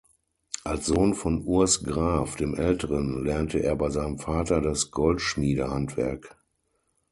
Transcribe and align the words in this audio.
Als 0.63 0.87
Sohn 0.87 1.13
von 1.13 1.43
Urs 1.43 1.83
Graf 1.83 2.35
dem 2.35 2.55
Älteren 2.55 3.23
lernte 3.23 3.59
er 3.59 3.75
bei 3.75 3.91
seinem 3.91 4.17
Vater 4.17 4.59
das 4.59 4.89
Goldschmiedehandwerk. 4.89 6.35